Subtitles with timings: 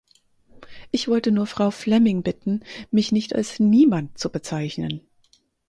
[0.89, 5.07] Ich wollte nur Frau Flemming bitten, mich nicht als Niemand zu bezeichnen!